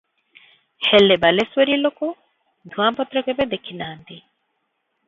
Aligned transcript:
ହେଲେ 0.87 1.17
ବାଲେଶ୍ୱରୀ 1.25 1.77
ଲୋକେ 1.83 2.11
ଧୂଆଁପତ୍ର 2.77 3.25
କେବେ 3.31 3.49
ଦେଖି 3.55 3.81
ନାହାନ୍ତି। 3.85 4.21